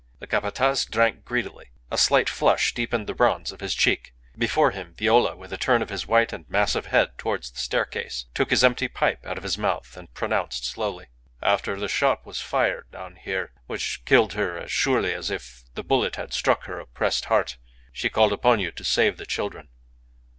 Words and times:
The 0.17 0.25
Capataz 0.25 0.83
drank 0.89 1.25
greedily. 1.25 1.67
A 1.91 1.97
slight 1.99 2.27
flush 2.27 2.73
deepened 2.73 3.05
the 3.05 3.13
bronze 3.13 3.51
of 3.51 3.59
his 3.59 3.75
cheek. 3.75 4.15
Before 4.35 4.71
him, 4.71 4.95
Viola, 4.95 5.35
with 5.35 5.53
a 5.53 5.57
turn 5.59 5.83
of 5.83 5.89
his 5.89 6.07
white 6.07 6.33
and 6.33 6.49
massive 6.49 6.87
head 6.87 7.19
towards 7.19 7.51
the 7.51 7.59
staircase, 7.59 8.25
took 8.33 8.49
his 8.49 8.63
empty 8.63 8.87
pipe 8.87 9.23
out 9.23 9.37
of 9.37 9.43
his 9.43 9.59
mouth, 9.59 9.95
and 9.95 10.11
pronounced 10.15 10.65
slowly 10.65 11.05
"After 11.39 11.79
the 11.79 11.87
shot 11.87 12.25
was 12.25 12.41
fired 12.41 12.89
down 12.89 13.15
here, 13.15 13.51
which 13.67 14.03
killed 14.05 14.33
her 14.33 14.57
as 14.57 14.71
surely 14.71 15.13
as 15.13 15.29
if 15.29 15.65
the 15.75 15.83
bullet 15.83 16.15
had 16.15 16.33
struck 16.33 16.63
her 16.63 16.79
oppressed 16.79 17.25
heart, 17.25 17.57
she 17.93 18.09
called 18.09 18.33
upon 18.33 18.59
you 18.59 18.71
to 18.71 18.83
save 18.83 19.17
the 19.17 19.27
children. 19.27 19.69